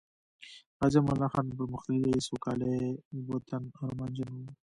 [0.79, 2.81] غازی امان الله خان د پرمختللي، سوکالۍ
[3.29, 4.49] وطن ارمانجن وو